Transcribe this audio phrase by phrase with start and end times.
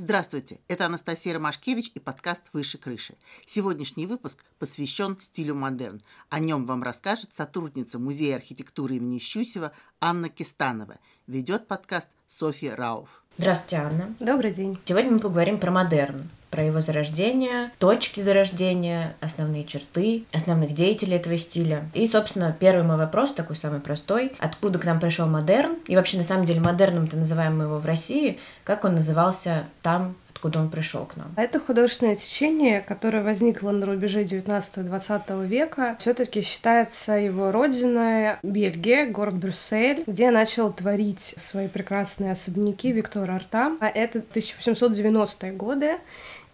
[0.00, 3.16] Здравствуйте, это Анастасия Ромашкевич и подкаст «Выше крыши».
[3.46, 6.00] Сегодняшний выпуск посвящен стилю модерн.
[6.30, 10.98] О нем вам расскажет сотрудница Музея архитектуры имени Щусева Анна Кистанова.
[11.26, 13.24] Ведет подкаст Софья Рауф.
[13.38, 14.14] Здравствуйте, Анна.
[14.20, 14.78] Добрый день.
[14.84, 21.38] Сегодня мы поговорим про модерн, про его зарождение, точки зарождения, основные черты, основных деятелей этого
[21.38, 21.88] стиля.
[21.94, 24.32] И, собственно, первый мой вопрос, такой самый простой.
[24.38, 25.76] Откуда к нам пришел модерн?
[25.86, 28.38] И вообще, на самом деле, модерном-то называем мы его в России.
[28.64, 31.32] Как он назывался там, откуда он пришел к нам.
[31.36, 35.96] Это художественное течение, которое возникло на рубеже 19-20 века.
[35.98, 43.28] все таки считается его родиной Бельгия, город Брюссель, где начал творить свои прекрасные особняки Виктор
[43.28, 43.72] Арта.
[43.80, 45.98] А это 1890-е годы.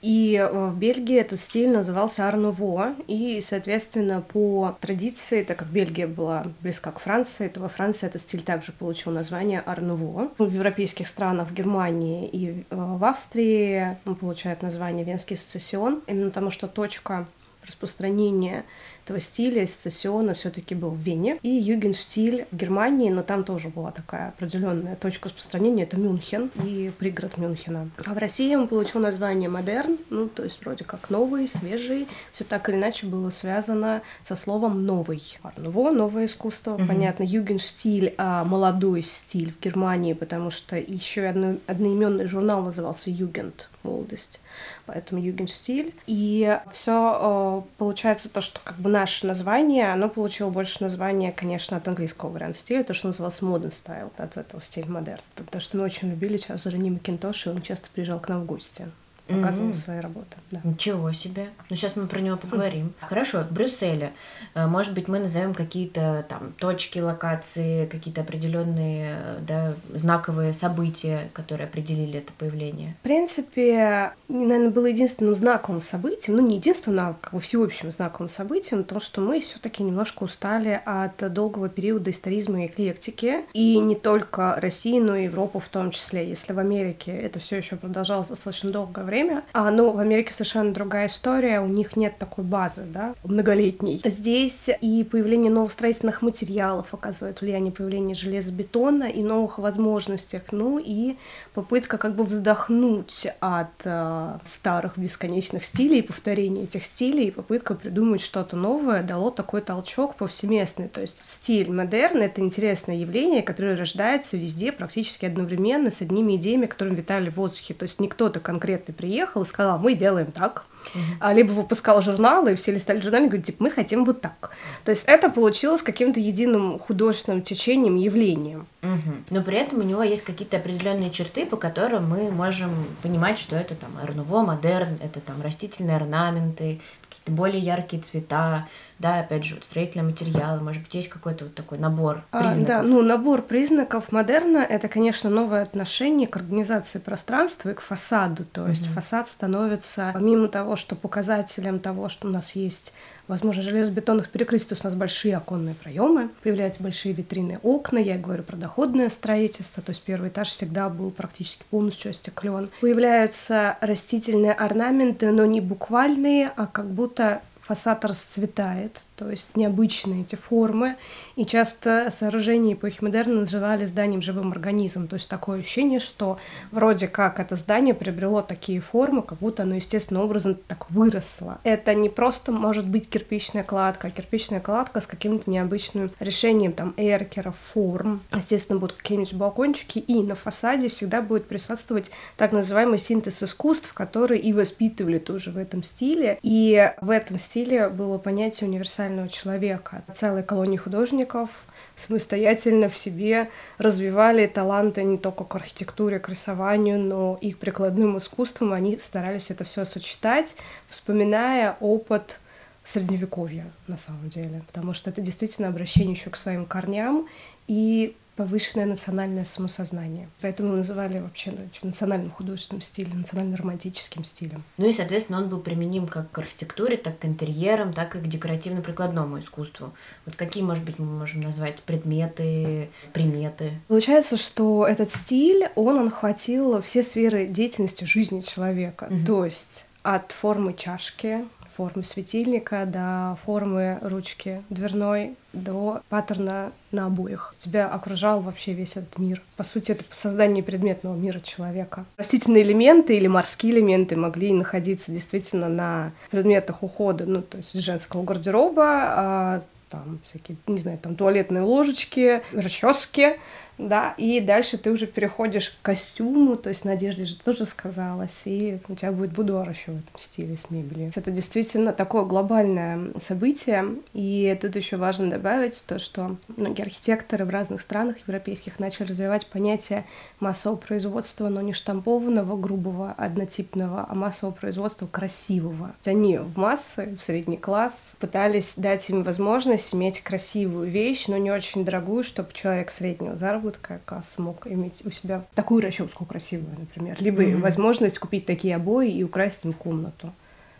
[0.04, 6.06] И э, в Бельгии этот стиль назывался Арнуво, и, соответственно, по традиции, так как Бельгия
[6.06, 10.30] была близка к Франции, то во Франции этот стиль также получил название Арнуво.
[10.36, 16.28] В европейских странах, в Германии и э, в Австрии он получает название Венский сецессион, именно
[16.28, 17.26] потому что точка
[17.66, 18.66] распространения
[19.04, 23.90] этого стиля сецессиона все-таки был в Вене, и югенштиль в Германии, но там тоже была
[23.90, 27.90] такая определенная точка распространения, это Мюнхен и пригород Мюнхена.
[28.04, 32.44] А в России он получил название модерн, ну, то есть вроде как новый, свежий, все
[32.44, 35.22] так или иначе было связано со словом новый.
[35.42, 36.86] Арнуво, новое искусство, угу.
[36.86, 43.68] понятно, югенштиль, а молодой стиль в Германии, потому что еще одно, одноименный журнал назывался Югент,
[43.82, 44.40] молодость
[44.86, 45.94] поэтому югенстиль.
[46.06, 51.76] И все э, получается то, что как бы наше название, оно получило больше названия, конечно,
[51.76, 55.20] от английского варианта стиля, то, что называлось modern style, от этого стиль модерн.
[55.34, 58.46] Потому что мы очень любили сейчас Рени Макинтош, и он часто приезжал к нам в
[58.46, 58.86] гости
[59.26, 59.74] показывал mm-hmm.
[59.74, 60.36] свои работы.
[60.50, 60.60] Да.
[60.64, 61.48] Ничего себе.
[61.70, 62.86] Ну, сейчас мы про него поговорим.
[62.86, 63.08] Mm-hmm.
[63.08, 64.12] Хорошо, в Брюсселе,
[64.54, 71.66] э, может быть, мы назовем какие-то там точки, локации, какие-то определенные да, знаковые события, которые
[71.66, 72.96] определили это появление?
[73.00, 78.28] В принципе, наверное, было единственным знаковым событием, ну, не единственным, а как бы всеобщим знаковым
[78.28, 83.94] событием, то, что мы все-таки немножко устали от долгого периода историзма и эклектики, и не
[83.94, 86.28] только России, но и Европу в том числе.
[86.28, 89.44] Если в Америке это все еще продолжалось достаточно долгое время, время.
[89.52, 94.00] А, ну, в Америке совершенно другая история, у них нет такой базы, да, многолетней.
[94.04, 101.16] Здесь и появление новых строительных материалов оказывает влияние появления железобетона и новых возможностях, ну и
[101.54, 108.20] попытка как бы вздохнуть от э, старых бесконечных стилей, повторения этих стилей, и попытка придумать
[108.20, 110.88] что-то новое дало такой толчок повсеместный.
[110.88, 116.66] То есть стиль модерн— это интересное явление, которое рождается везде практически одновременно с одними идеями,
[116.66, 117.74] которые витали в воздухе.
[117.74, 121.34] То есть не кто-то конкретный приехал и сказал, мы делаем так, uh-huh.
[121.34, 124.50] либо выпускал журналы, и все листали журналы и говорят, типа, мы хотим вот так.
[124.84, 128.66] То есть это получилось каким-то единым художественным течением, явлением.
[128.84, 129.24] Uh-huh.
[129.30, 132.70] Но при этом у него есть какие-то определенные черты, по которым мы можем
[133.02, 138.68] понимать, что это там арнуво, модерн, это там растительные орнаменты, какие-то более яркие цвета,
[138.98, 142.62] да, опять же, вот строительные материалы, может быть, есть какой-то вот такой набор признаков?
[142.62, 147.80] А, да, ну, набор признаков модерна— это, конечно, новое отношение к организации пространства и к
[147.80, 152.92] фасаду, то есть фасад становится, помимо того, что показателем того, что у нас есть
[153.28, 158.16] возможно, железобетонных перекрытий, то есть у нас большие оконные проемы, появляются большие витрины окна, я
[158.16, 162.70] говорю про доходное строительство, то есть первый этаж всегда был практически полностью остеклен.
[162.80, 170.34] Появляются растительные орнаменты, но не буквальные, а как будто фасад расцветает, то есть необычные эти
[170.34, 170.96] формы,
[171.36, 176.38] и часто сооружения эпохи модерна называли зданием живым организмом, то есть такое ощущение, что
[176.72, 181.58] вроде как это здание приобрело такие формы, как будто оно естественным образом так выросло.
[181.62, 186.94] Это не просто может быть кирпичная кладка, а кирпичная кладка с каким-то необычным решением там
[186.96, 188.22] эркеров, форм.
[188.34, 194.38] Естественно, будут какие-нибудь балкончики, и на фасаде всегда будет присутствовать так называемый синтез искусств, который
[194.38, 200.02] и воспитывали тоже в этом стиле, и в этом стиле было понятие универсального универсального человека.
[200.14, 201.50] Целой колонии художников
[201.96, 208.18] самостоятельно в себе развивали таланты не только к архитектуре, к рисованию, но и к прикладным
[208.18, 208.72] искусствам.
[208.72, 210.56] Они старались это все сочетать,
[210.88, 212.40] вспоминая опыт
[212.84, 217.26] средневековья на самом деле, потому что это действительно обращение еще к своим корням
[217.66, 220.28] и повышенное национальное самосознание.
[220.40, 224.64] Поэтому мы называли вообще значит, национальным художественным стилем, национально-романтическим стилем.
[224.76, 228.26] Ну и, соответственно, он был применим как к архитектуре, так к интерьерам, так и к
[228.26, 229.92] декоративно-прикладному искусству.
[230.26, 233.72] Вот какие, может быть, мы можем назвать предметы, приметы?
[233.88, 239.08] Получается, что этот стиль, он охватил все сферы деятельности жизни человека.
[239.10, 239.26] Угу.
[239.26, 247.54] То есть от формы чашки, формы светильника до формы ручки дверной, до паттерна на обоих.
[247.58, 249.42] Тебя окружал вообще весь этот мир.
[249.56, 252.04] По сути, это создание предметного мира человека.
[252.16, 258.22] Растительные элементы или морские элементы могли находиться действительно на предметах ухода, ну, то есть женского
[258.22, 263.36] гардероба, а там всякие, не знаю, там туалетные ложечки, расчески,
[263.78, 268.42] да, и дальше ты уже переходишь к костюму, то есть на одежде же тоже сказалось,
[268.44, 271.10] и у тебя будет будуар еще в этом стиле с мебелью.
[271.14, 277.50] Это действительно такое глобальное событие, и тут еще важно добавить то, что многие архитекторы в
[277.50, 280.04] разных странах европейских начали развивать понятие
[280.38, 285.94] массового производства, но не штампованного, грубого, однотипного, а массового производства красивого.
[286.04, 291.50] Они в массы, в средний класс пытались дать им возможность иметь красивую вещь, но не
[291.50, 296.76] очень дорогую, чтобы человек среднего заработка заработка класс мог иметь у себя такую расческу красивую,
[296.78, 297.60] например, либо mm-hmm.
[297.60, 300.32] возможность купить такие обои и украсть им комнату.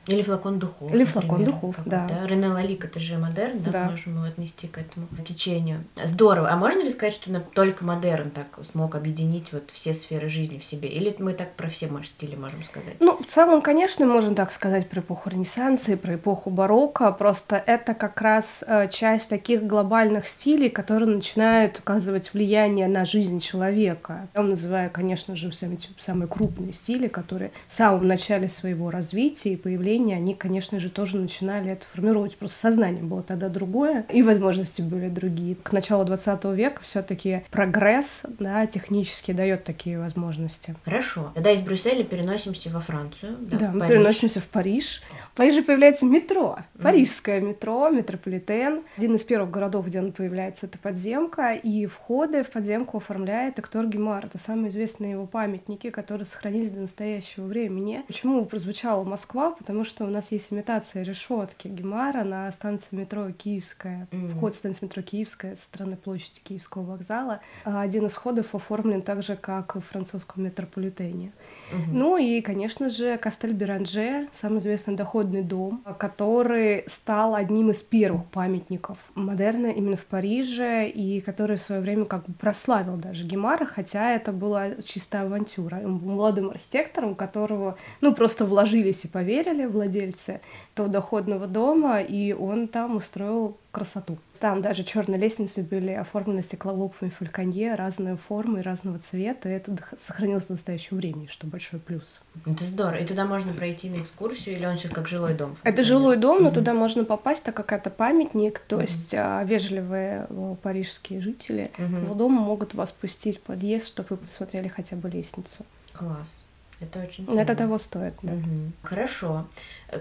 [0.07, 0.93] Или флакон духов.
[0.93, 2.09] Или флакон например, духов, да.
[2.27, 5.85] Рене Лалик, это же модерн, да, да, можем его отнести к этому течению.
[6.05, 6.51] Здорово.
[6.51, 10.65] А можно ли сказать, что только модерн так смог объединить вот все сферы жизни в
[10.65, 10.89] себе?
[10.89, 12.97] Или мы так про все стили можем сказать?
[13.01, 17.63] Ну, в целом, конечно, можно так сказать про эпоху Ренессанса и про эпоху барокко, просто
[17.65, 24.29] это как раз э, часть таких глобальных стилей, которые начинают оказывать влияние на жизнь человека.
[24.35, 29.57] Я называю, конечно же, самые, самые крупные стили, которые в самом начале своего развития и
[29.57, 32.37] появления поколения, они, конечно же, тоже начинали это формировать.
[32.37, 35.57] Просто сознание было тогда другое, и возможности были другие.
[35.57, 40.75] К началу 20 века все таки прогресс да, технически дает такие возможности.
[40.85, 41.31] Хорошо.
[41.35, 43.37] Тогда из Брюсселя переносимся во Францию.
[43.41, 45.03] Да, да мы переносимся в Париж.
[45.33, 46.59] В Париже появляется метро.
[46.81, 48.83] Парижское метро, метрополитен.
[48.97, 51.55] Один из первых городов, где он появляется, это подземка.
[51.55, 54.27] И входы в подземку оформляет Эктор Гемар.
[54.27, 58.03] Это самые известные его памятники, которые сохранились до настоящего времени.
[58.07, 59.53] Почему прозвучала Москва?
[59.53, 64.09] Потому что у нас есть имитация решетки Гемара на станции метро Киевская.
[64.11, 64.29] Mm-hmm.
[64.31, 67.41] Вход в станцию метро Киевская со стороны площади Киевского вокзала.
[67.65, 71.33] А один из ходов оформлен так же, как в французском метрополитене.
[71.73, 71.93] Mm-hmm.
[71.93, 78.27] Ну и, конечно же, Кастель Беранже, самый известный доходный дом, который стал одним из первых
[78.27, 83.65] памятников модерна именно в Париже, и который в свое время как бы прославил даже Гемара,
[83.65, 85.81] хотя это была чистая авантюра.
[85.85, 90.41] Он был молодым архитектором, которого, ну, просто вложились и поверили, владельцы
[90.75, 94.19] того доходного дома, и он там устроил красоту.
[94.39, 99.77] Там даже черные лестницы были оформлены стеклолобовыми фальконье разной формы и разного цвета, и это
[100.03, 102.23] сохранилось до настоящего времени, что большой плюс.
[102.47, 103.01] Это здорово.
[103.01, 105.57] И туда можно пройти на экскурсию, или он сейчас как жилой дом?
[105.65, 106.55] Это жилой дом, но mm-hmm.
[106.55, 108.83] туда можно попасть, так как это памятник, то mm-hmm.
[108.83, 110.29] есть а, вежливые
[110.63, 112.03] парижские жители mm-hmm.
[112.03, 115.67] этого дома могут вас пустить в подъезд, чтобы вы посмотрели хотя бы лестницу.
[115.93, 116.45] Класс.
[116.85, 117.41] Это очень ценно.
[117.41, 118.33] Это того стоит, да.
[118.33, 118.73] Угу.
[118.83, 119.47] Хорошо.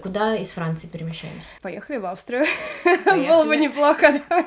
[0.02, 1.48] Куда из Франции перемещаемся?
[1.62, 2.46] Поехали в Австрию.
[2.84, 3.28] Поехали.
[3.28, 4.46] Было бы неплохо, да.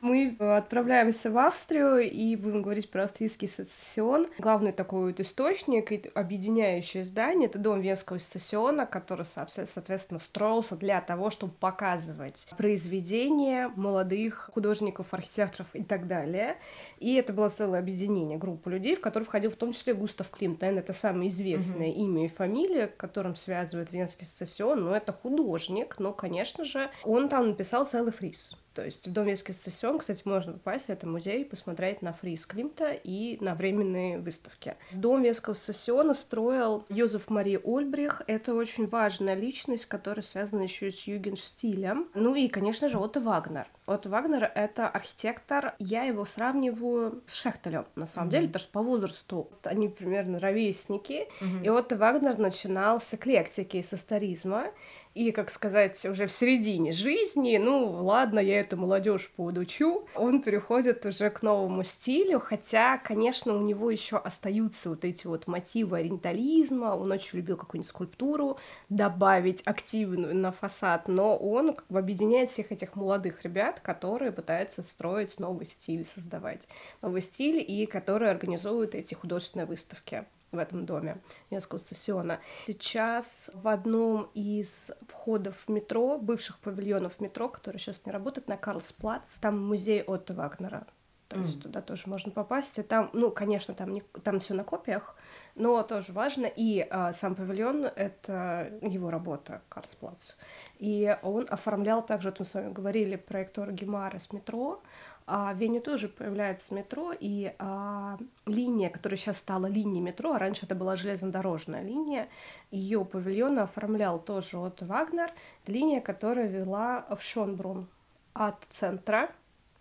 [0.00, 4.28] Мы отправляемся в Австрию и будем говорить про австрийский сецессион.
[4.38, 11.00] Главный такой вот источник и объединяющее здание— это дом Венского сецессиона, который, соответственно, строился для
[11.00, 16.56] того, чтобы показывать произведения молодых художников, архитекторов и так далее.
[16.98, 20.76] И это было целое объединение, группа людей, в которую входил в том числе Густав Климтен.
[20.76, 21.92] Это самое известное mm-hmm.
[21.92, 24.84] имя и фамилия, которым связывает Венский сецессион.
[24.84, 28.56] Но это художник, но, конечно же, он там написал целый фриз.
[28.74, 32.90] То есть в Дом Венский сессион, кстати, можно попасть, это музей, посмотреть на фриз Климта
[32.90, 34.76] и на временные выставки.
[34.92, 38.22] Дом Венского сессиона строил Йозеф Мари Ольбрих.
[38.26, 42.08] Это очень важная личность, которая связана еще с югенштилем.
[42.14, 43.68] Ну и, конечно же, Отто Вагнер.
[43.86, 45.74] Отто Вагнер— это архитектор.
[45.78, 48.30] Я его сравниваю с Шехтелем, на самом mm-hmm.
[48.30, 51.28] деле, потому что по возрасту они примерно ровесники.
[51.40, 51.64] Mm-hmm.
[51.64, 54.70] И Отто Вагнер начинал с эклектики, с историзма
[55.14, 61.06] и, как сказать, уже в середине жизни, ну, ладно, я эту молодежь поудучу, он переходит
[61.06, 66.96] уже к новому стилю, хотя, конечно, у него еще остаются вот эти вот мотивы ориентализма,
[66.96, 72.72] он очень любил какую-нибудь скульптуру добавить активную на фасад, но он как бы объединяет всех
[72.72, 76.66] этих молодых ребят, которые пытаются строить новый стиль, создавать
[77.02, 81.16] новый стиль, и которые организуют эти художественные выставки в этом доме
[81.50, 82.40] Венского стациона.
[82.66, 88.56] Сейчас в одном из входов в метро, бывших павильонов метро, который сейчас не работает, на
[88.56, 90.86] Карлсплац, там музей Отто Вагнера.
[91.28, 91.62] То есть mm.
[91.62, 92.78] туда тоже можно попасть.
[92.78, 95.16] И там, ну, конечно, там, не, там все на копиях,
[95.54, 96.46] но тоже важно.
[96.46, 100.34] И а, сам павильон— это его работа, Карсплац.
[100.78, 104.82] И он оформлял также, вот мы с вами говорили про Эктора Гемара с метро,
[105.26, 110.66] в Вене тоже появляется метро, и а, линия, которая сейчас стала линией метро, а раньше
[110.66, 112.28] это была железнодорожная линия,
[112.70, 115.32] ее павильон оформлял тоже от Вагнер,
[115.66, 117.88] линия, которая вела в Шонбрун
[118.34, 119.30] от центра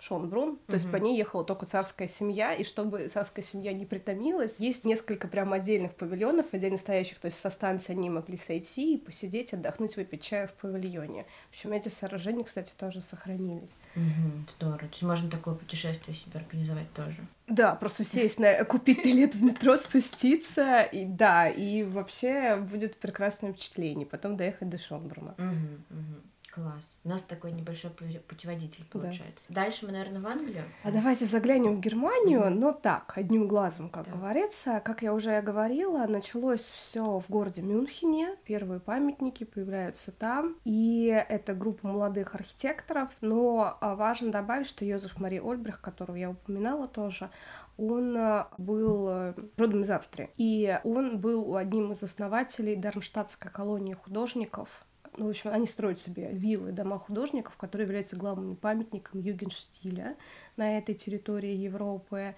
[0.03, 4.60] Шонбрун, то есть по ней ехала только царская семья, и чтобы царская семья не притомилась,
[4.60, 8.98] есть несколько прям отдельных павильонов, отдельно стоящих, то есть со станции они могли сойти и
[8.98, 11.25] посидеть, отдохнуть, выпить чаю в павильоне.
[11.51, 13.75] В общем, эти сооружения, кстати, тоже сохранились.
[13.95, 14.79] Угу, здорово.
[14.79, 17.25] То есть можно такое путешествие себе организовать тоже.
[17.48, 23.53] Да, просто сесть на купить билет в метро, спуститься, и да, и вообще будет прекрасное
[23.53, 24.05] впечатление.
[24.05, 25.36] Потом доехать до Шонбруна.
[25.38, 26.22] Угу, угу.
[26.53, 26.98] Класс.
[27.03, 29.43] У нас такой небольшой путеводитель получается.
[29.50, 29.63] Да.
[29.63, 30.65] Дальше мы, наверное, в Англию.
[30.83, 34.12] А давайте заглянем в Германию, но так, одним глазом, как да.
[34.12, 34.79] говорится.
[34.86, 38.36] Как я уже говорила, началось все в городе Мюнхене.
[38.43, 40.55] Первые памятники появляются там.
[40.63, 43.10] И это группа молодых архитекторов.
[43.22, 47.31] Но а, важно добавить, что Йозеф Мари Ольбрих, которого я упоминала тоже,
[47.77, 50.29] он э, был э, родом из Австрии.
[50.38, 54.86] И он был одним из основателей Дармштадтской колонии художников
[55.17, 60.15] ну, в общем, они строят себе виллы, дома художников, которые являются главными памятниками югенштиля
[60.58, 62.36] на этой территории Европы.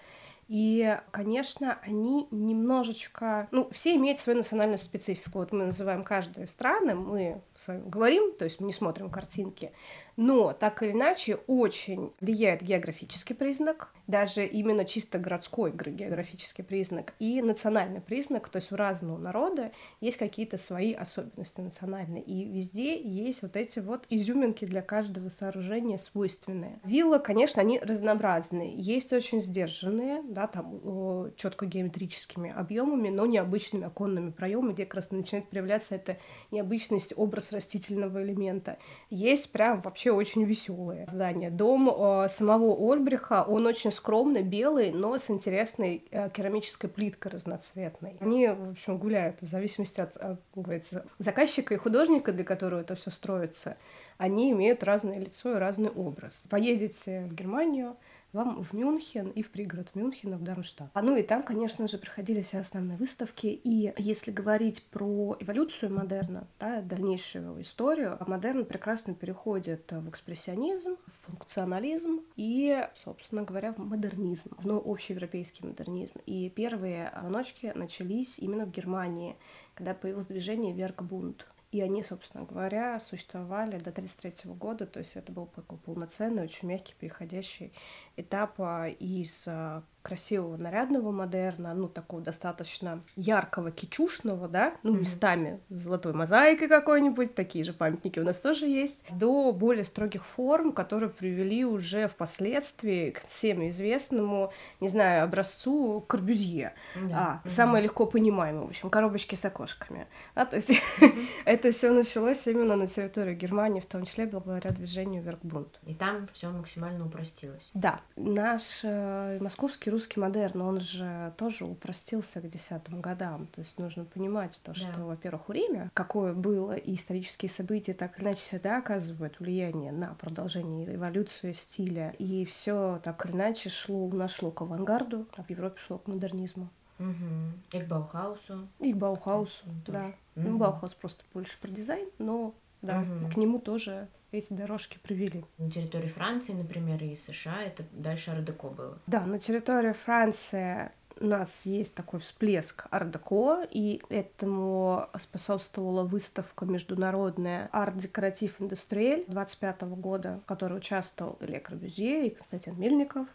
[0.47, 3.47] И, конечно, они немножечко...
[3.51, 5.39] Ну, все имеют свою национальную специфику.
[5.39, 9.71] Вот мы называем каждую страну, мы с вами говорим, то есть мы не смотрим картинки,
[10.17, 17.41] но так или иначе очень влияет географический признак, даже именно чисто городской географический признак и
[17.41, 19.71] национальный признак, то есть у разного народа
[20.01, 25.97] есть какие-то свои особенности национальные, и везде есть вот эти вот изюминки для каждого сооружения
[25.97, 26.79] свойственные.
[26.83, 34.31] Виллы, конечно, они разнообразные, есть очень сдержанные, да, там четко геометрическими объемами, но необычными оконными
[34.31, 36.17] проемами, где как раз начинает проявляться эта
[36.51, 38.77] необычность, образ растительного элемента.
[39.09, 41.49] Есть прям вообще очень веселые здания.
[41.49, 41.87] Дом
[42.29, 48.17] самого Ольбриха, он очень скромный, белый, но с интересной э, керамической плиткой разноцветной.
[48.19, 52.95] Они, в общем, гуляют в зависимости от, от говорится, заказчика и художника, для которого это
[52.95, 53.77] все строится.
[54.17, 56.45] Они имеют разное лицо и разный образ.
[56.49, 57.95] Поедете в Германию,
[58.35, 60.91] вам в Мюнхен и в пригород Мюнхена, в Дармштадт.
[60.93, 63.47] А ну и там, конечно же, проходили все основные выставки.
[63.47, 70.97] И если говорить про эволюцию модерна, да, дальнейшую его историю, модерн прекрасно переходит в экспрессионизм,
[71.07, 76.19] в функционализм и, собственно говоря, в модернизм, в ну, общеевропейский модернизм.
[76.25, 79.37] И первые ночки начались именно в Германии,
[79.73, 81.47] когда появилось движение Веркбунд.
[81.75, 86.69] И они, собственно говоря, существовали до 1933 года, то есть это был такой полноценный, очень
[86.69, 87.73] мягкий, переходящий
[88.15, 94.99] этап а, из а, красивого нарядного модерна, ну, такого достаточно яркого, кичушного, да, ну, mm-hmm.
[94.99, 100.23] местами с золотой мозаикой какой-нибудь, такие же памятники у нас тоже есть, до более строгих
[100.23, 106.73] форм, которые привели уже впоследствии к всем известному, не знаю, образцу Корбюзье.
[106.95, 107.11] Mm-hmm.
[107.11, 107.49] А, mm-hmm.
[107.49, 110.05] самое легко понимаемое, в общем, коробочки с окошками.
[110.35, 111.25] Да, то есть mm-hmm.
[111.45, 115.79] это все началось именно на территории Германии, в том числе благодаря движению Веркбунд.
[115.87, 117.67] И там все максимально упростилось.
[117.73, 123.47] Да, наш э, московский русский модерн, он же тоже упростился к десятым годам.
[123.47, 125.05] То есть нужно понимать то, что, да.
[125.05, 130.93] во-первых, время, какое было, и исторические события так или иначе всегда оказывают влияние на продолжение
[130.93, 132.13] эволюцию стиля.
[132.19, 136.69] И все так или иначе шло, нашло к авангарду, а в Европе шло к модернизму.
[136.99, 137.77] Угу.
[137.77, 138.67] И к Баухаусу.
[138.79, 140.07] И к Баухаусу, да.
[140.35, 140.47] Угу.
[140.47, 142.53] Ну, Баухаус просто больше про дизайн, но
[142.85, 143.31] да, угу.
[143.31, 145.43] к нему тоже эти дорожки привели.
[145.57, 148.99] На территории Франции, например, и США это дальше ар-деко было.
[149.07, 157.69] Да, на территории Франции у нас есть такой всплеск ар-деко, и этому способствовала выставка международная
[157.71, 163.27] Arts Décoratifs Industriels 25 года, в которой участвовал и Ле Корбюзье и Константин Мельников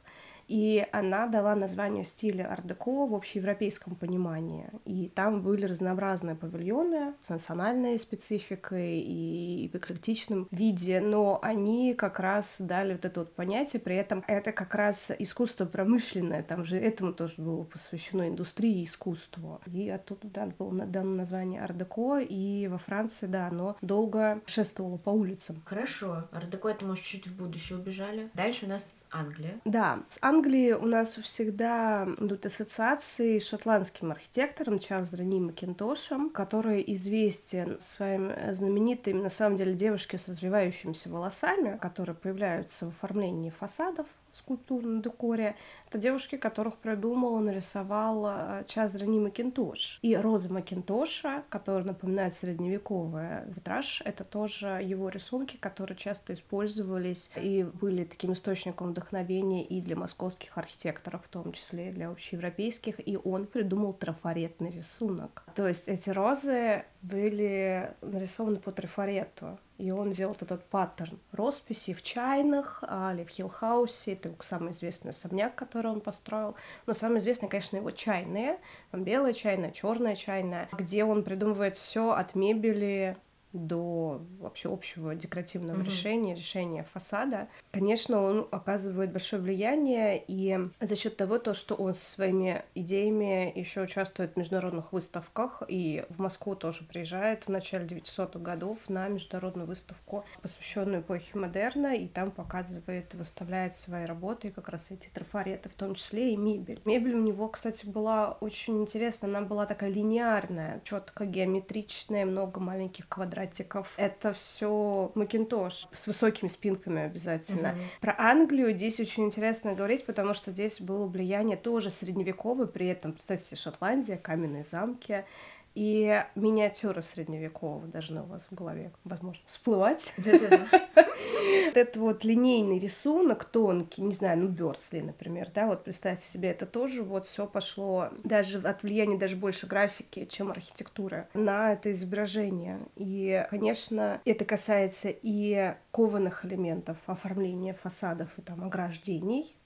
[0.50, 4.68] и она дала название стиля ар-деко в общеевропейском понимании.
[4.84, 12.18] И там были разнообразные павильоны с национальной спецификой и в эклектичном виде, но они как
[12.18, 16.76] раз дали вот это вот понятие, при этом это как раз искусство промышленное, там же
[16.76, 19.60] этому тоже было посвящено индустрии и искусству.
[19.66, 25.10] И оттуда да, было дано название ар-деко, и во Франции, да, оно долго шествовало по
[25.10, 25.62] улицам.
[25.64, 28.30] Хорошо, ар-деко это, может, чуть в будущее убежали.
[28.34, 29.60] Дальше у нас Англия.
[29.64, 36.84] Да, с Англии у нас всегда идут ассоциации с шотландским архитектором Чарльзом Рени Макинтошем, который
[36.94, 44.06] известен своим знаменитым, на самом деле, девушке с развивающимися волосами, которые появляются в оформлении фасадов
[44.32, 45.56] скульптур на декоре.
[45.88, 49.98] Это девушки, которых придумала, нарисовала Чазрани Макинтош.
[50.02, 57.64] И Роза Макинтоша, которая напоминает средневековый витраж, это тоже его рисунки, которые часто использовались и
[57.64, 63.06] были таким источником вдохновения и для московских архитекторов, в том числе и для общеевропейских.
[63.06, 65.44] И он придумал трафаретный рисунок.
[65.54, 69.58] То есть эти розы были нарисованы по трафарету.
[69.78, 74.12] И он делал этот паттерн росписи в чайных или в Хиллхаусе.
[74.12, 76.54] Это самый известный особняк, который он построил.
[76.86, 78.58] Но самое известное, конечно, его чайные.
[78.90, 83.16] Там белая чайная, черная чайная, где он придумывает все от мебели
[83.52, 85.84] до вообще общего декоративного mm-hmm.
[85.84, 91.94] решения, решения фасада, конечно, он оказывает большое влияние, и за счет того, то, что он
[91.94, 97.86] со своими идеями еще участвует в международных выставках, и в Москву тоже приезжает в начале
[97.86, 104.68] 900-х годов на международную выставку, посвященную эпохе модерна, и там показывает, выставляет свои работы, как
[104.68, 106.80] раз эти трафареты, в том числе и мебель.
[106.84, 113.08] Мебель у него, кстати, была очень интересная, она была такая линейная, четко геометричная, много маленьких
[113.08, 113.94] квадратов квадратиков.
[113.96, 117.70] Это все Макинтош с высокими спинками обязательно.
[117.70, 117.78] Угу.
[118.00, 123.14] Про Англию здесь очень интересно говорить, потому что здесь было влияние тоже средневековое, при этом,
[123.14, 125.24] кстати, Шотландия, каменные замки
[125.74, 130.12] и миниатюры средневекового должны у вас в голове, возможно, всплывать.
[131.74, 136.66] Это вот линейный рисунок тонкий, не знаю, ну, Бёрдсли, например, да, вот представьте себе, это
[136.66, 142.80] тоже вот все пошло даже от влияния даже больше графики, чем архитектуры на это изображение.
[142.96, 149.56] И, конечно, это касается и кованых элементов оформления фасадов и там ограждений,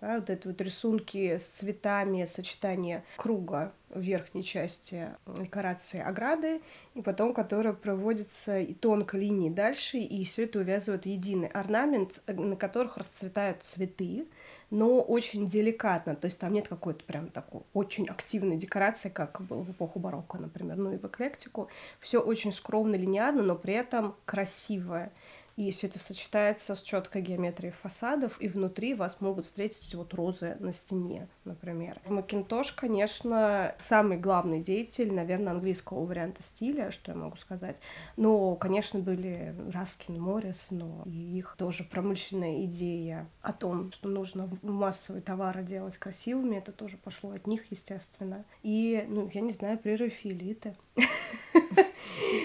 [0.00, 6.60] да, вот это вот рисунки с цветами, сочетание круга в верхней части декорации ограды,
[6.94, 12.20] и потом, которая проводится и тонкой линией дальше, и все это увязывает в единый орнамент,
[12.26, 14.26] на которых расцветают цветы,
[14.70, 19.62] но очень деликатно, то есть там нет какой-то прям такой очень активной декорации, как было
[19.62, 21.68] в эпоху барокко, например, ну и в эклектику.
[22.00, 25.12] Все очень скромно, линейно, но при этом красивое.
[25.56, 30.56] И все это сочетается с четкой геометрией фасадов, и внутри вас могут встретить вот розы
[30.58, 32.00] на стене, например.
[32.06, 37.76] Макинтош, конечно, самый главный деятель, наверное, английского варианта стиля, что я могу сказать.
[38.16, 44.48] Но, конечно, были Раскин, Моррис, но и их тоже промышленная идея о том, что нужно
[44.62, 48.44] массовые товары делать красивыми, это тоже пошло от них, естественно.
[48.62, 50.74] И, ну, я не знаю, прерафиолиты.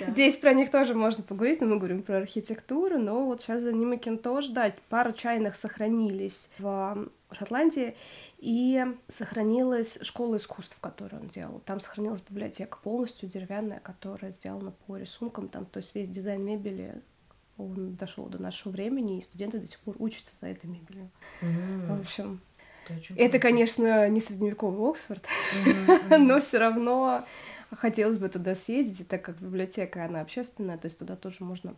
[0.08, 3.72] Здесь про них тоже можно поговорить, но мы говорим про архитектуру, но вот сейчас за
[3.72, 7.96] ними Макинтош, да, пара чайных сохранились в Шотландии,
[8.40, 11.62] и сохранилась школа искусств, которую он делал.
[11.66, 17.02] Там сохранилась библиотека полностью деревянная, которая сделана по рисункам, там, то есть весь дизайн мебели
[17.58, 21.10] он дошел до нашего времени, и студенты до сих пор учатся за этой мебелью.
[21.42, 21.88] Mm-hmm.
[21.88, 22.42] В общем,
[23.16, 25.26] это, конечно, не средневековый Оксфорд,
[26.10, 27.26] но все равно
[27.72, 31.76] хотелось бы туда съездить, так как библиотека, она общественная, то есть туда тоже можно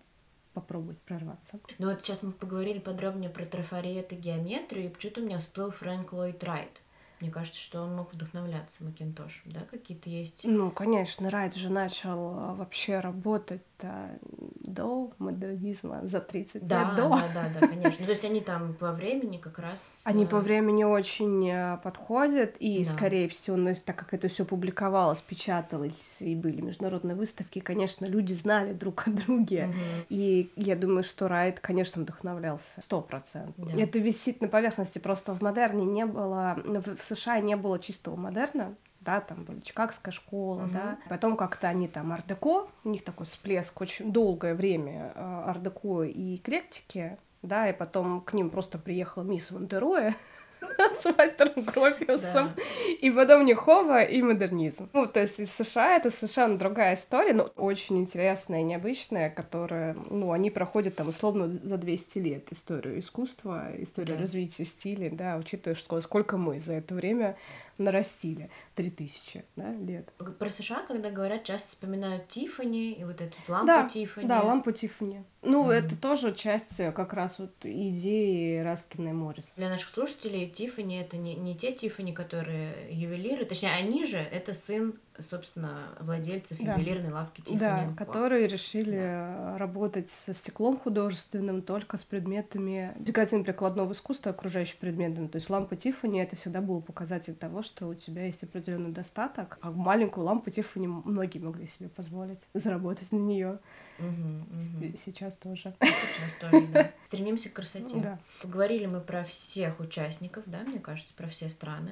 [0.53, 1.59] попробовать прорваться.
[1.79, 5.71] Ну вот сейчас мы поговорили подробнее про трафарет и геометрию, и почему-то у меня всплыл
[5.71, 6.81] Фрэнк Ллойд Райт.
[7.21, 10.41] Мне кажется, что он мог вдохновляться Макинтошем, да, какие-то есть?
[10.43, 17.09] Ну, конечно, Райт же начал а, вообще работать до модернизма, за 30 да, лет до.
[17.09, 18.05] Да, да, да, конечно.
[18.05, 20.01] То есть они там по времени как раз...
[20.05, 22.89] Они по времени очень а, подходят, и, да.
[22.89, 28.33] скорее всего, ну, так как это все публиковалось, печаталось, и были международные выставки, конечно, люди
[28.33, 29.65] знали друг о друге.
[29.65, 30.05] Угу.
[30.09, 32.81] И я думаю, что Райт, конечно, вдохновлялся.
[32.81, 33.53] Сто процентов.
[33.57, 33.81] Да.
[33.81, 34.99] Это висит на поверхности.
[34.99, 36.57] Просто в модерне не было...
[36.65, 40.71] В США не было чистого модерна, да, там была Чикагская школа, угу.
[40.71, 40.97] да.
[41.09, 46.35] Потом как-то они там ардеко, у них такой всплеск очень долгое время э, ардеко и
[46.35, 50.15] эклектики, да, и потом к ним просто приехала мисс Вантероя,
[51.01, 52.63] с Вальтером Гропиусом, да.
[53.01, 54.89] и потом Нехова и модернизм.
[54.93, 59.95] Ну, то есть из США это совершенно другая история, но очень интересная и необычная, которая,
[60.09, 64.21] ну, они проходят там условно за 200 лет историю искусства, историю да.
[64.21, 67.37] развития стиля, да, учитывая, что сколько мы за это время
[67.83, 68.49] нарастили.
[68.75, 70.11] Три тысячи да, лет.
[70.39, 74.27] Про США, когда говорят, часто вспоминают Тифани и вот эту лампу да, Тифани.
[74.27, 75.23] Да, лампу Тифани.
[75.43, 75.73] Ну, mm-hmm.
[75.73, 79.45] это тоже часть э, как раз вот идеи Раскина и Моррис.
[79.55, 84.53] Для наших слушателей Тифани это не, не те Тифани, которые ювелиры, точнее, они же это
[84.53, 86.73] сын собственно, владельцев Да.
[86.73, 87.59] ювелирной лавки Тиффани.
[87.59, 95.27] Да, которые решили э, работать со стеклом художественным только с предметами декоративно-прикладного искусства, окружающими предметами.
[95.27, 99.59] То есть лампа Тиффани это всегда был показатель того, что у тебя есть определенный достаток.
[99.61, 103.59] А маленькую лампу Тиффани многие могли себе позволить заработать на нее.
[103.99, 104.97] Мгм, мгм.
[104.97, 105.73] Сейчас тоже.
[105.81, 106.91] Сейчас тоже, да.
[107.05, 107.97] Стремимся к красоте.
[107.97, 108.19] Да.
[108.41, 111.91] Поговорили мы про всех участников, да, мне кажется, про все страны.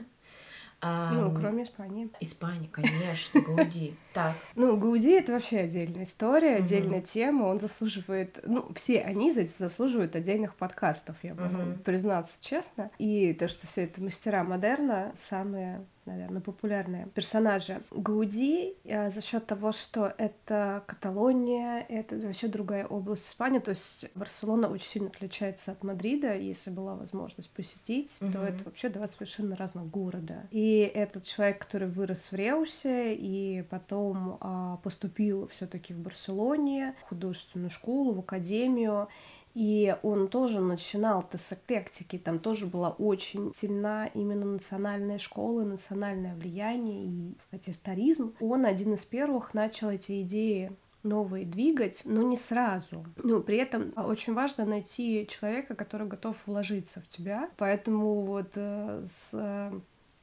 [0.82, 0.88] Ну,
[1.26, 2.10] Ам, кроме Испании.
[2.22, 3.96] Испания, конечно, Гауди.
[4.14, 7.48] Так, Ну, Гауди это вообще отдельная история, отдельная тема.
[7.48, 12.92] Он заслуживает, ну, все они за- заслуживают отдельных подкастов, я могу признаться честно.
[12.98, 17.82] И то, что все это мастера модерна, самые наверное, популярные персонажи.
[17.92, 24.06] Гауди э, за счет того, что это Каталония, это вообще другая область Испании, то есть
[24.16, 28.42] Барселона очень сильно отличается от Мадрида, если была возможность посетить, то Мгм.
[28.44, 30.48] это вообще два совершенно разных города.
[30.52, 37.10] И этот человек, который вырос в Реусе и потом а, поступил все-таки в Барселоне, в
[37.10, 39.08] художественную школу, в академию,
[39.54, 46.36] и он тоже начинал-то с эклектики, там тоже была очень сильна именно национальная школа, национальное
[46.36, 48.36] влияние и, сказать, историзм.
[48.40, 50.72] Он один из первых начал эти идеи
[51.04, 53.06] новые двигать, но не сразу.
[53.18, 57.50] Ну, при этом очень важно найти человека, который готов вложиться в тебя.
[57.58, 59.80] Поэтому вот э, с э,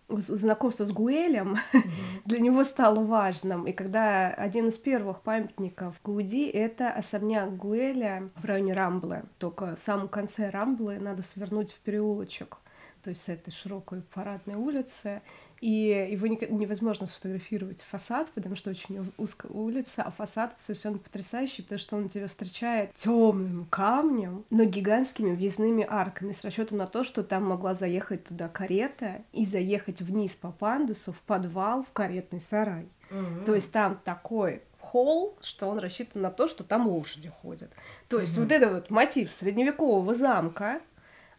[0.09, 1.59] знакомство с Гуэлем
[2.25, 3.67] для него стало важным.
[3.67, 9.25] И когда один из первых памятников Гауди— это особняк Гуэля в районе Рамблы.
[9.39, 12.59] Только в самом конце Рамблы надо свернуть в переулочек
[13.07, 15.23] то есть с этой широкой парадной улицы,
[15.61, 21.63] и его невозможно сфотографировать фасад, потому что очень уз- узкая улица, а фасад совершенно потрясающий,
[21.63, 27.05] потому что он тебя встречает темным камнем, но гигантскими въездными арками с расчетом на то,
[27.05, 32.41] что там могла заехать туда карета и заехать вниз по пандусу в подвал в каретный
[32.41, 32.87] сарай.
[33.11, 33.45] Мгм.
[33.45, 37.71] То есть там такой холл, что он рассчитан на то, что там лошади ходят.
[38.09, 38.43] То есть Мгм.
[38.43, 40.81] вот это вот мотив средневекового замка,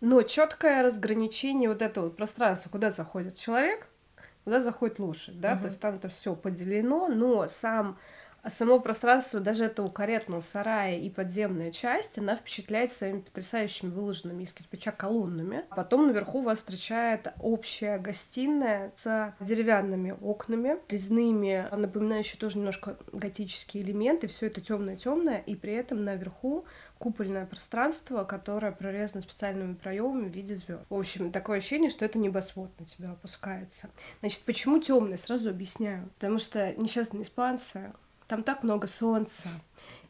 [0.02, 3.88] но четкое разграничение вот этого вот пространства, куда заходит человек,
[4.48, 5.60] куда заходит лошадь, да, Мгм.
[5.60, 7.98] то есть там это все поделено, но сам
[8.48, 14.54] само пространство даже этого каретного сарая и подземная часть, она впечатляет своими потрясающими выложенными из
[14.54, 15.66] кирпича колоннами.
[15.76, 24.28] Потом наверху вас встречает общая гостиная с деревянными окнами, резными, напоминающие тоже немножко готические элементы.
[24.28, 26.64] Все это темное-темное, и при этом наверху
[26.98, 30.84] купольное пространство, которое прорезано специальными проемами в виде звезд.
[30.90, 33.90] В общем, такое ощущение, что это небосвод на тебя опускается.
[34.20, 35.18] Значит, почему темный?
[35.18, 36.10] Сразу объясняю.
[36.16, 37.94] Потому что несчастные испанцы,
[38.28, 39.48] там так много солнца,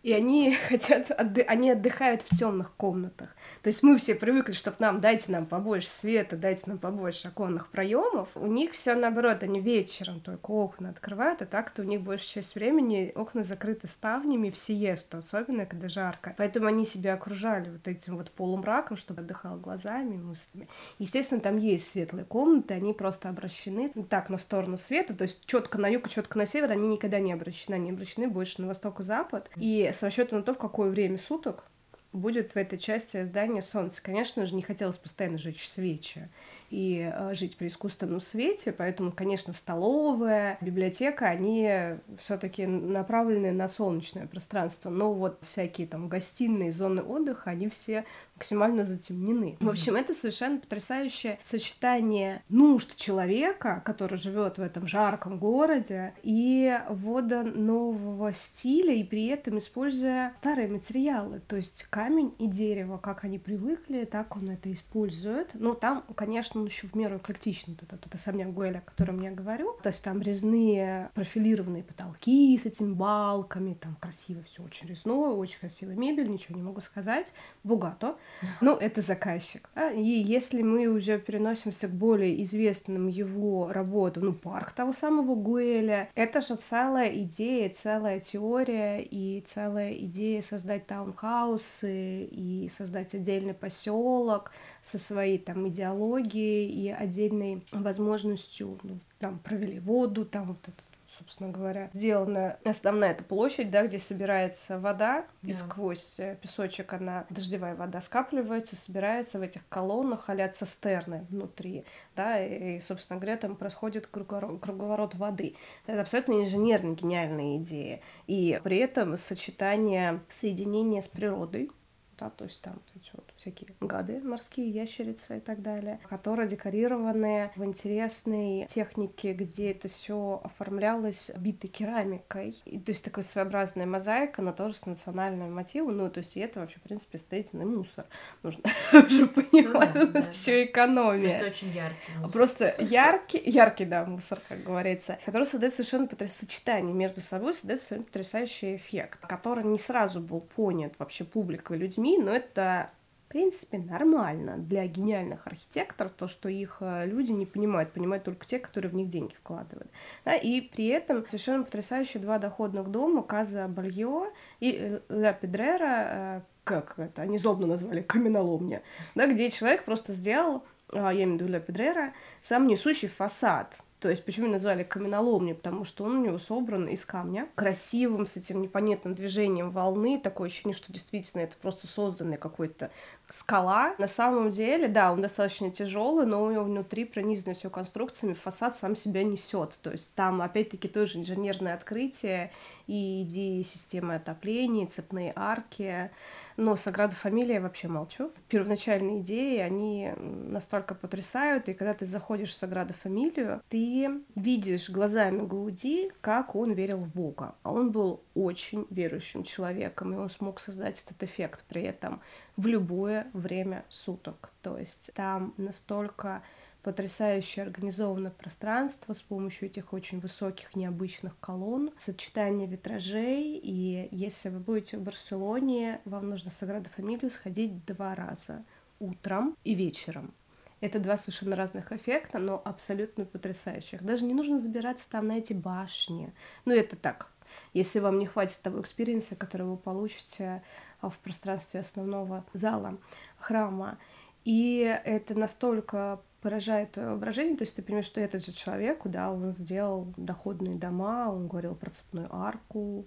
[0.08, 3.36] и они хотят, отды- они отдыхают в темных комнатах.
[3.62, 7.68] То есть мы все привыкли, что нам дайте нам побольше света, дайте нам побольше оконных
[7.68, 8.30] проемов.
[8.36, 12.56] У них все наоборот, они вечером только окна открывают, а так-то у них большая часть
[12.56, 16.34] времени окна закрыты ставнями в сиесту, особенно когда жарко.
[16.38, 20.70] Поэтому они себя окружали вот этим вот полумраком, чтобы отдыхал глазами и мыслями.
[21.00, 25.78] Естественно, там есть светлые комнаты, они просто обращены так на сторону света, то есть четко
[25.78, 29.04] на юг четко на север они никогда не обращены, они обращены больше на восток и
[29.04, 29.50] запад.
[29.58, 31.66] И с расчетом на то, в какое время суток
[32.14, 34.02] будет в этой части здания солнце.
[34.02, 36.30] Конечно же, не хотелось постоянно жечь свечи
[36.70, 44.28] и э, жить при искусственном свете, поэтому, конечно, столовая, библиотека, они все-таки направлены на солнечное
[44.28, 49.58] пространство, но вот всякие там гостиные, зоны отдыха, они все максимально затемнены.
[49.60, 56.80] В общем, это совершенно потрясающее сочетание нужд человека, который живет в этом жарком городе, и
[56.90, 63.24] ввода нового стиля, и при этом используя старые материалы, то есть камень и дерево, как
[63.24, 65.50] они привыкли, так он это использует.
[65.54, 69.22] Ну, там, конечно, он еще в меру эклектичный, вот этот, этот особняк Гуэля, о котором
[69.22, 69.78] я говорю.
[69.84, 75.60] То есть там резные профилированные потолки с этими балками, там красиво все очень резное, очень
[75.60, 77.34] красивая мебель, ничего не могу сказать.
[77.64, 78.18] Богато.
[78.62, 79.70] Ну, это заказчик.
[79.76, 79.92] да.
[79.92, 86.10] И если мы уже переносимся к более известным его работам, ну, парк того самого Гуэля,
[86.16, 94.52] это же целая идея, целая теория и целая идея создать таунхаусы и создать отдельный поселок
[94.88, 100.82] со своей там идеологией и отдельной возможностью, ну, там провели воду, там вот это
[101.18, 105.58] собственно говоря, сделана основная эта площадь, да, где собирается вода, и Да.
[105.58, 112.40] сквозь э, песочек она, дождевая вода скапливается, собирается в этих колоннах, а цистерны внутри, да,
[112.44, 115.56] и, и, собственно говоря, там происходит круговорот, круговорот воды.
[115.88, 118.02] Это абсолютно инженерно гениальная идея.
[118.28, 121.72] И при этом сочетание соединения с природой,
[122.18, 126.48] да, то есть там вот эти вот всякие гады, морские ящерицы и так далее, которые
[126.48, 132.56] декорированы в интересной технике, где это все оформлялось битой керамикой.
[132.66, 135.98] И, то есть такая своеобразная мозаика, но тоже с национальным мотивом.
[135.98, 138.06] Ну, то есть и это вообще, в принципе, строительный мусор.
[138.44, 140.22] Нужно уже понимать, Ну да,
[140.64, 141.30] экономия.
[141.30, 142.12] Просто очень яркий.
[142.18, 142.32] мусор.
[142.32, 147.82] Просто яркий, яркий, да, мусор, как говорится, который создает совершенно потрясающее сочетание между собой, создает
[147.82, 152.92] совершенно потрясающий эффект, который не сразу был понят вообще публикой, людьми, но это
[153.28, 158.46] в принципе, нормально для гениальных архитекторов, то, что их э, люди не понимают, понимают только
[158.46, 159.92] те, которые в них деньги вкладывают.
[160.24, 166.08] Да, и при этом совершенно потрясающие два доходных дома, Каза Бальо и э, Ля Педрера,
[166.10, 168.82] э, как это, они злобно назвали, каменоломня,
[169.14, 173.78] да, где человек просто сделал а, я имею в виду Ля Педрера, сам несущий фасад.
[174.00, 175.56] То есть, почему назвали каменоломней?
[175.56, 180.50] Потому что он у него собран из камня, красивым, с этим непонятным движением волны, такое
[180.50, 182.92] ощущение, что действительно это просто созданный какой-то
[183.28, 183.96] скала.
[183.98, 188.78] На самом деле, да, он достаточно тяжелый, но у него внутри пронизано все конструкциями, фасад
[188.78, 189.80] сам себя несет.
[189.82, 192.52] То есть там, опять-таки, тоже инженерное открытие
[192.86, 196.12] и идеи системы отопления, цепные арки.
[196.58, 198.32] Но Саграда Фамилия вообще молчу.
[198.50, 205.46] Первоначальные идеи, они настолько потрясают, и когда ты заходишь в Саграда Фамилию, ты видишь глазами
[205.46, 207.54] Гауди, как он верил в Бога.
[207.62, 212.22] А он был очень верующим человеком, и он смог создать этот эффект при этом
[212.56, 214.52] в любое время суток.
[214.64, 216.42] То есть там настолько
[216.88, 224.60] потрясающе организовано пространство с помощью этих очень высоких необычных колонн, сочетание витражей, и если вы
[224.60, 228.64] будете в Барселоне, вам нужно в Саграду Фамилию сходить два раза,
[229.02, 230.34] утром и вечером.
[230.80, 234.02] Это два совершенно разных эффекта, но абсолютно потрясающих.
[234.02, 236.32] Даже не нужно забираться там на эти башни.
[236.64, 237.30] Ну, это так,
[237.74, 240.64] если вам не хватит того experience а, который вы получите
[241.02, 242.98] в пространстве основного зала
[243.38, 243.98] храма.
[244.46, 249.52] И это настолько поражает воображение, то есть ты понимаешь, что этот же человек, да, он
[249.52, 253.06] сделал доходные дома, он говорил про цепную арку,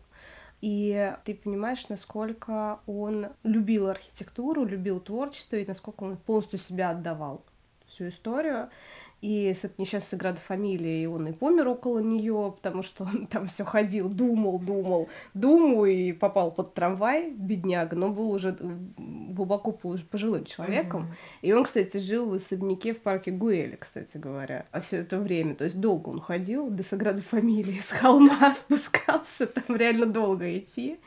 [0.60, 7.42] и ты понимаешь, насколько он любил архитектуру, любил творчество, и насколько он полностью себя отдавал
[7.86, 8.68] всю историю.
[9.20, 13.46] И с этой несчастной Саграда Фамилии он и помер около нее, потому что он там
[13.46, 18.56] все ходил, думал, думал, думал и попал под трамвай, бедняга, но был уже
[18.96, 21.02] глубоко пожилым человеком.
[21.02, 21.38] Uh-huh.
[21.42, 25.54] И он, кстати, жил в особняке в парке Гуэли, кстати говоря, а все это время.
[25.54, 30.98] То есть долго он ходил до Саграды Фамилии, с холма спускался, там реально долго идти.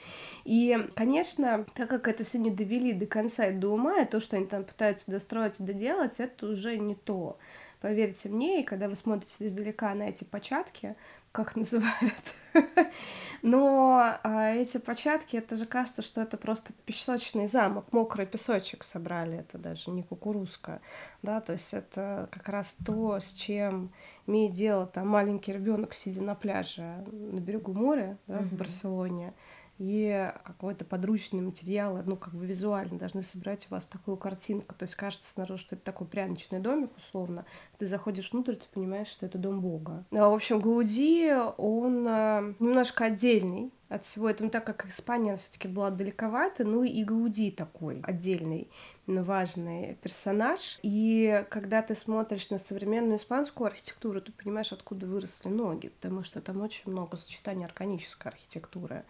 [0.46, 4.20] И, конечно, так как это все не довели до конца и до ума, и то,
[4.20, 7.38] что они там пытаются достроить и доделать, это уже не то
[7.84, 10.96] поверьте мне, и когда вы смотрите издалека на эти початки,
[11.34, 12.24] как называют,
[13.42, 19.40] но а, эти початки, это же кажется, что это просто песочный замок, мокрый песочек собрали,
[19.40, 20.80] это даже не кукурузка,
[21.24, 23.92] да, то есть это как раз то, с чем
[24.28, 29.34] имеет дело там маленький ребенок, сидя на пляже на берегу моря, да, в Барселоне,
[29.80, 34.76] и какой-то подручный материал, ну, как бы визуально должны собрать у вас такую картинку.
[34.76, 37.46] То есть кажется снаружи, что это такой пряничный домик, условно.
[37.80, 40.06] Ты заходишь внутрь, ты понимаешь, что это дом Бога.
[40.12, 45.38] А, в общем, Гауди, он а, немножко отдельный от всего этого, ну, так как Испания
[45.38, 48.70] все таки была далековато, ну и Гауди такой отдельный,
[49.06, 50.80] важный персонаж.
[50.82, 56.42] И когда ты смотришь на современную испанскую архитектуру, ты понимаешь, откуда выросли ноги, потому что
[56.42, 59.04] там очень много сочетаний органической архитектуры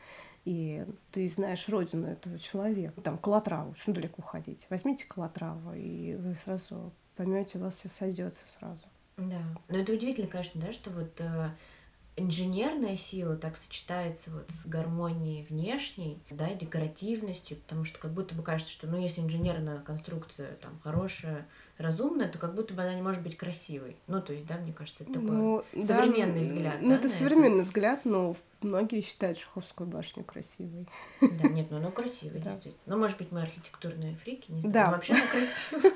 [0.45, 2.99] и ты знаешь родину этого человека.
[3.01, 4.67] Там Калатраву, очень далеко ходить.
[4.69, 8.85] Возьмите Калатраву, и вы сразу поймете, у вас все сойдется сразу.
[9.17, 9.41] Да.
[9.69, 11.49] Но это удивительно, конечно, да, что вот э,
[12.15, 18.35] инженерная сила так сочетается вот с гармонией внешней, да, и декоративностью, потому что как будто
[18.35, 21.47] бы кажется, что, ну, если инженерная конструкция там хорошая,
[21.77, 23.97] разумная, то как будто бы она не может быть красивой.
[24.07, 26.75] Ну, то есть, да, мне кажется, это такой ну, современный да, взгляд.
[26.81, 27.65] Ну, да, это современный это?
[27.65, 30.87] взгляд, но многие считают Шуховскую башню красивой.
[31.19, 32.51] Да, нет, ну она красивая, да.
[32.51, 32.83] действительно.
[32.85, 34.73] Ну, может быть, мы архитектурные фрики, не знаю.
[34.73, 34.91] Да.
[34.91, 35.93] Вообще она красивая.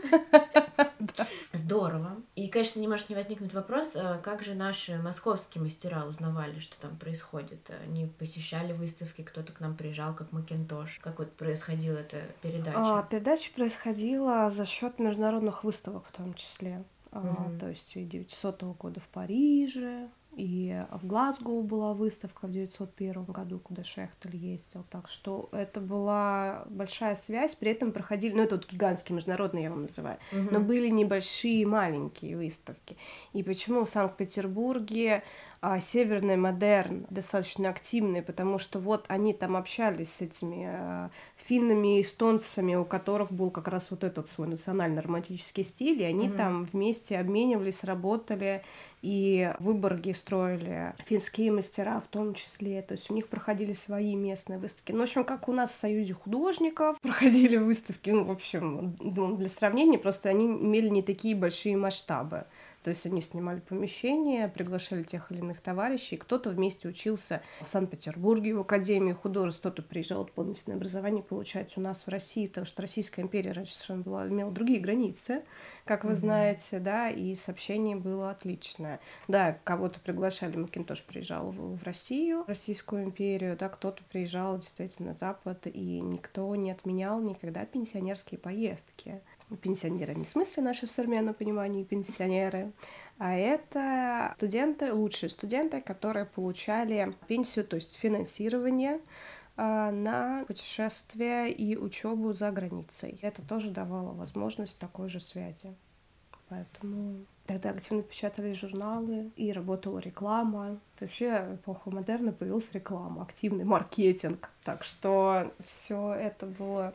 [1.68, 2.16] Здорово.
[2.36, 6.80] И, конечно, не может не возникнуть вопрос, а как же наши московские мастера узнавали, что
[6.80, 7.70] там происходит?
[7.84, 11.00] Они посещали выставки, кто-то к нам приезжал, как Макинтош.
[11.04, 13.00] Как вот происходила эта передача?
[13.00, 16.84] А, передача происходила за счет международных выставок в том числе.
[17.12, 17.56] Mm-hmm.
[17.56, 23.24] А, то есть и 900 года в Париже, и в Глазго была выставка в 901
[23.24, 24.86] году, куда Шехтель ездил.
[24.92, 27.56] Так что это была большая связь.
[27.56, 30.50] При этом проходили, ну это вот гигантские международные, я вам называю, угу.
[30.52, 32.98] но были небольшие маленькие выставки.
[33.34, 35.24] И почему в Санкт-Петербурге
[35.60, 41.10] а, северный модерн достаточно активный, потому что вот они там общались с этими а,
[41.48, 46.28] финнами и эстонцами, у которых был как раз вот этот свой национально-романтический стиль, и они
[46.28, 46.38] угу.
[46.38, 48.64] там вместе обменивались, работали,
[49.02, 54.16] и в Выборге строили финские мастера в том числе, то есть у них проходили свои
[54.16, 54.92] местные выставки.
[54.92, 58.96] Ну, в общем, как у нас в Союзе художников проходили выставки, ну, в общем,
[59.38, 62.46] для сравнения, просто они имели не такие большие масштабы.
[62.88, 66.16] То есть они снимали помещение, приглашали тех или иных товарищей.
[66.16, 72.08] Кто-то вместе учился в Санкт-Петербурге в Академии художеств, кто-то приезжал дополнительное образование получать у нас
[72.08, 75.44] в России, потому что Российская империя раньше совершенно была, имела другие границы,
[75.84, 76.16] как вы mm-hmm.
[76.16, 79.02] знаете, да, и сообщение было отличное.
[79.28, 85.10] Да, кого-то приглашали, Макинтош приезжал в, в Россию, в Российскую империю, да, кто-то приезжал действительно
[85.10, 89.20] на Запад, и никто не отменял никогда пенсионерские поездки
[89.62, 92.74] пенсионеры не в смысле наши в современном понимании пенсионеры,
[93.18, 99.00] а это студенты, лучшие студенты, которые получали пенсию, то есть финансирование
[99.56, 103.18] а, на путешествия и учебу за границей.
[103.22, 105.74] Это тоже давало возможность такой же связи.
[106.50, 110.80] Поэтому тогда активно печатались журналы и работала реклама.
[111.00, 114.50] Вообще эпоха модерна появилась реклама, активный маркетинг.
[114.64, 116.94] Так что все это было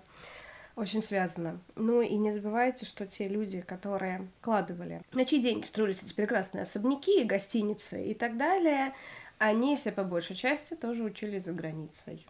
[0.76, 1.60] очень связано.
[1.76, 6.62] Ну и не забывайте, что те люди, которые вкладывали, на чьи деньги строились эти прекрасные
[6.62, 8.94] особняки, гостиницы и так далее,
[9.38, 12.26] они все по большей части тоже учились за границей.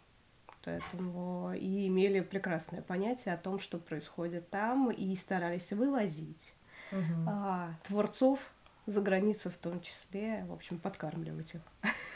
[0.64, 6.54] Поэтому и имели прекрасное понятие о том, что происходит там, и старались вывозить
[6.92, 7.28] угу.
[7.28, 8.38] а, творцов
[8.86, 11.60] за границу в том числе, в общем, подкармливать их.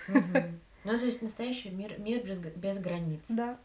[0.08, 0.38] Угу.
[0.84, 3.24] Ну, то есть настоящий мир, мир без, без границ.
[3.28, 3.58] Да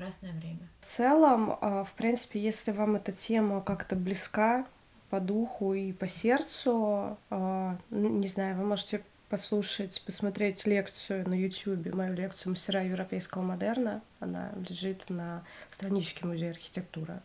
[0.00, 0.68] прекрасное время.
[0.80, 4.66] В целом, а, в принципе, если вам эта тема как-то близка
[5.10, 11.34] по духу и по сердцу, а, ну, не знаю, вы можете послушать, посмотреть лекцию на
[11.34, 14.02] YouTube, мою лекцию «Мастера европейского модерна».
[14.18, 17.20] Она лежит на страничке Музея архитектуры.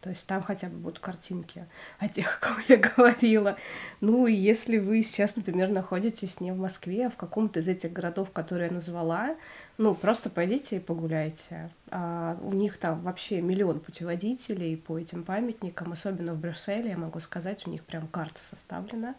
[0.00, 1.66] То есть там хотя бы будут картинки
[1.98, 3.58] о тех, о ком я говорила.
[4.00, 7.92] Ну и если вы сейчас, например, находитесь не в Москве, а в каком-то из этих
[7.92, 9.36] городов, которые я назвала,
[9.80, 11.70] ну просто пойдите и погуляйте.
[11.90, 17.18] А у них там вообще миллион путеводителей по этим памятникам, особенно в Брюсселе, я могу
[17.18, 19.14] сказать, у них прям карта составлена.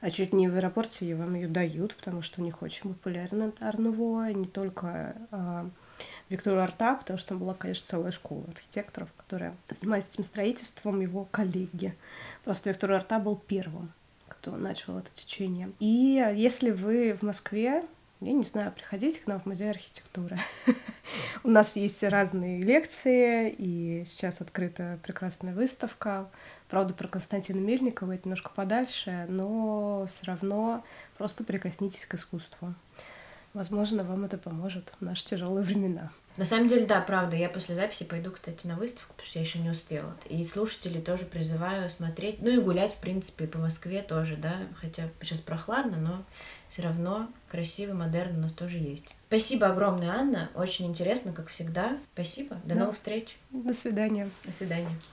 [0.00, 4.32] А чуть не в аэропорте вам ее дают, потому что у них очень популярно Арнуво,
[4.32, 5.70] не только а,
[6.28, 11.28] Виктору Арта, потому что там была, конечно, целая школа архитекторов, которая занимались этим строительством, его
[11.30, 11.94] коллеги.
[12.42, 13.92] Просто Виктор Арта был первым,
[14.26, 15.70] кто начал это течение.
[15.78, 17.84] И если вы в Москве,
[18.20, 20.38] я не знаю, приходите к нам в музей архитектуры.
[21.42, 26.28] У нас есть разные лекции, и сейчас открыта прекрасная выставка.
[26.68, 30.84] Правда, про Константина Мельникова это немножко подальше, но все равно
[31.16, 32.74] просто прикоснитесь к искусству.
[33.54, 36.12] Возможно, вам это поможет в наши тяжелые времена.
[36.36, 37.36] На самом деле, да, правда.
[37.36, 40.16] Я после записи пойду, кстати, на выставку, потому что я еще не успела.
[40.28, 42.40] И слушателей тоже призываю смотреть.
[42.40, 44.54] Ну и гулять, в принципе, по Москве тоже, да.
[44.80, 46.24] Хотя сейчас прохладно, но
[46.70, 49.14] все равно красивый модерн у нас тоже есть.
[49.26, 50.50] Спасибо огромное, Анна.
[50.54, 51.98] Очень интересно, как всегда.
[52.14, 52.56] Спасибо.
[52.64, 52.80] До да.
[52.80, 53.36] новых встреч.
[53.50, 54.30] До свидания.
[54.44, 55.00] До свидания.